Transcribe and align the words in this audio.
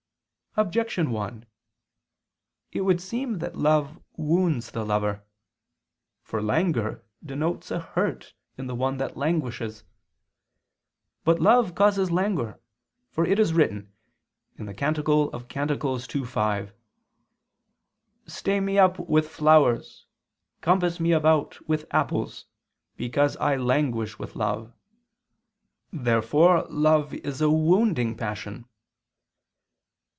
Objection 0.57 1.11
1: 1.11 1.45
It 2.73 2.81
would 2.81 2.99
seem 2.99 3.37
that 3.39 3.55
love 3.55 4.03
wounds 4.17 4.71
the 4.71 4.83
lover. 4.83 5.23
For 6.23 6.41
languor 6.41 7.05
denotes 7.25 7.71
a 7.71 7.79
hurt 7.79 8.33
in 8.57 8.67
the 8.67 8.75
one 8.75 8.97
that 8.97 9.15
languishes. 9.15 9.85
But 11.23 11.39
love 11.39 11.73
causes 11.73 12.11
languor: 12.11 12.59
for 13.07 13.23
it 13.25 13.39
is 13.39 13.53
written 13.53 13.93
(Cant 14.57 14.97
2:5): 14.97 16.71
"Stay 18.27 18.59
me 18.59 18.77
up 18.77 18.99
with 18.99 19.29
flowers, 19.29 20.05
compass 20.59 20.99
me 20.99 21.13
about 21.13 21.65
with 21.69 21.85
apples; 21.91 22.43
because 22.97 23.37
I 23.37 23.55
languish 23.55 24.19
with 24.19 24.35
love." 24.35 24.73
Therefore 25.93 26.65
love 26.69 27.13
is 27.13 27.39
a 27.39 27.49
wounding 27.49 28.17
passion. 28.17 28.65